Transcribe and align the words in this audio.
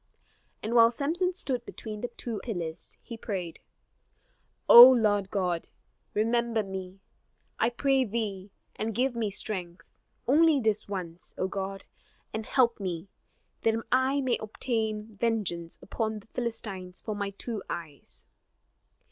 And 0.63 0.73
while 0.73 0.89
Samson 0.89 1.31
stood 1.31 1.63
between 1.63 2.01
the 2.01 2.07
two 2.07 2.39
pillars, 2.43 2.97
he 3.03 3.15
prayed: 3.17 3.59
"O 4.67 4.89
Lord 4.89 5.29
God, 5.29 5.67
remember 6.15 6.63
me, 6.63 7.01
I 7.59 7.69
pray 7.69 8.03
thee, 8.05 8.49
and 8.75 8.95
give 8.95 9.15
me 9.15 9.29
strength, 9.29 9.85
only 10.27 10.59
this 10.59 10.87
once, 10.87 11.35
O 11.37 11.47
God: 11.47 11.85
and 12.33 12.47
help 12.47 12.79
me, 12.79 13.09
that 13.61 13.75
I 13.91 14.21
may 14.21 14.39
obtain 14.39 15.17
vengeance 15.17 15.77
upon 15.83 16.17
the 16.17 16.27
Philistines 16.33 16.99
for 16.99 17.15
my 17.15 17.29
two 17.29 17.61
eyes!" 17.69 18.25